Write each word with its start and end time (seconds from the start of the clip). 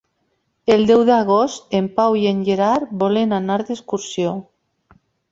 El 0.75 0.85
deu 0.91 1.01
d'agost 1.09 1.75
en 1.79 1.89
Pau 1.99 2.17
i 2.21 2.25
en 2.29 2.39
Gerard 2.47 2.95
volen 3.03 3.35
anar 3.41 3.57
d'excursió. 3.67 4.33